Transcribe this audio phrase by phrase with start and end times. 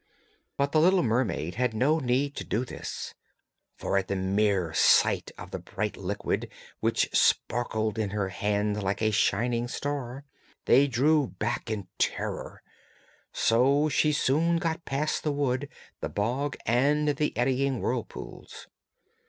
[0.57, 3.13] But the little mermaid had no need to do this,
[3.75, 9.03] for at the mere sight of the bright liquid, which sparkled in her hand like
[9.03, 10.25] a shining star,
[10.65, 12.63] they drew back in terror.
[13.31, 15.69] So she soon got past the wood,
[15.99, 18.65] the bog, and the eddying whirlpools.